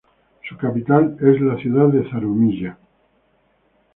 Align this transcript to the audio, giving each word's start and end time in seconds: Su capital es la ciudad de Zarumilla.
Su 0.49 0.57
capital 0.57 1.15
es 1.19 1.39
la 1.41 1.57
ciudad 1.57 1.89
de 1.89 2.09
Zarumilla. 2.09 2.75